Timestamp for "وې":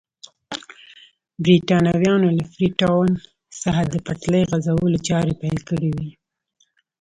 5.95-6.09